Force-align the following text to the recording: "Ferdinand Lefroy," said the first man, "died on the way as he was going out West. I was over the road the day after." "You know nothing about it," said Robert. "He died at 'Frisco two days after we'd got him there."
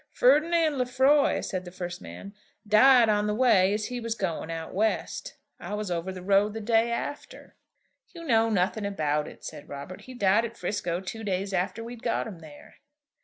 "Ferdinand 0.13 0.79
Lefroy," 0.79 1.41
said 1.41 1.63
the 1.63 1.69
first 1.71 2.01
man, 2.01 2.33
"died 2.67 3.07
on 3.07 3.27
the 3.27 3.35
way 3.35 3.71
as 3.71 3.85
he 3.85 3.99
was 3.99 4.15
going 4.15 4.49
out 4.49 4.73
West. 4.73 5.35
I 5.59 5.75
was 5.75 5.91
over 5.91 6.11
the 6.11 6.23
road 6.23 6.55
the 6.55 6.59
day 6.59 6.91
after." 6.91 7.55
"You 8.09 8.23
know 8.23 8.49
nothing 8.49 8.87
about 8.87 9.27
it," 9.27 9.43
said 9.45 9.69
Robert. 9.69 10.01
"He 10.05 10.15
died 10.15 10.43
at 10.43 10.57
'Frisco 10.57 11.01
two 11.01 11.23
days 11.23 11.53
after 11.53 11.83
we'd 11.83 12.01
got 12.01 12.25
him 12.25 12.39
there." 12.39 12.77